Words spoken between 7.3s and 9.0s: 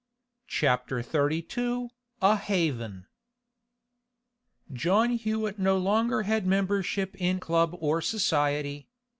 club or society.